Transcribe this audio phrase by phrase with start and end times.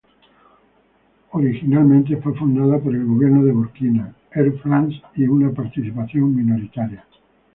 [1.29, 7.05] Originalmente fue fundada por el gobierno de Burkina, Air France y participación minoritaria.